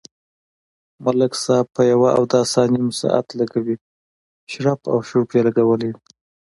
ملک 1.03 1.33
صاحب 1.43 1.67
په 1.75 1.81
یوه 1.91 2.09
اوداسه 2.19 2.61
نیم 2.73 2.87
ساعت 3.01 3.27
لگوي، 3.39 3.75
شړپ 4.51 4.79
او 4.91 4.97
شړوپ 5.07 5.29
یې 5.35 5.41
لگولی 5.47 5.89
وي. 5.93 5.99